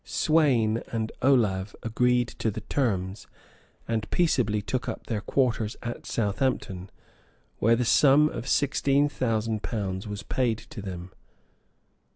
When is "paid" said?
10.23-10.57